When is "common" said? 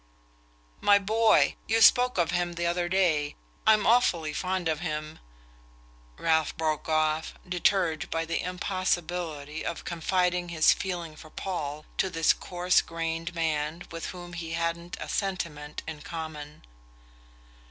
16.01-16.63